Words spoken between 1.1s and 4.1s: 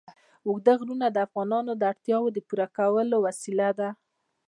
د افغانانو د اړتیاوو د پوره کولو وسیله ده.